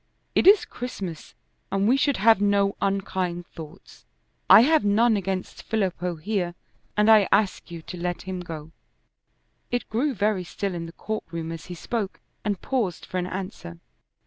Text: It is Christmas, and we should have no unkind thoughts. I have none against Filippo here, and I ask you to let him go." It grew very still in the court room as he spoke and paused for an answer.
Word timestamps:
It 0.33 0.47
is 0.47 0.65
Christmas, 0.65 1.35
and 1.71 1.87
we 1.87 1.95
should 1.95 2.17
have 2.17 2.41
no 2.41 2.75
unkind 2.81 3.45
thoughts. 3.45 4.03
I 4.49 4.61
have 4.61 4.83
none 4.83 5.15
against 5.15 5.61
Filippo 5.61 6.15
here, 6.15 6.55
and 6.97 7.07
I 7.07 7.27
ask 7.31 7.69
you 7.69 7.83
to 7.83 7.97
let 7.97 8.23
him 8.23 8.39
go." 8.39 8.71
It 9.69 9.87
grew 9.91 10.15
very 10.15 10.43
still 10.43 10.73
in 10.73 10.87
the 10.87 10.91
court 10.91 11.25
room 11.29 11.51
as 11.51 11.67
he 11.67 11.75
spoke 11.75 12.19
and 12.43 12.63
paused 12.63 13.05
for 13.05 13.19
an 13.19 13.27
answer. 13.27 13.77